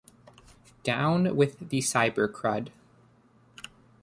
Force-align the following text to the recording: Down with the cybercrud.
Down 0.83 1.35
with 1.35 1.69
the 1.69 1.77
cybercrud. 1.77 2.69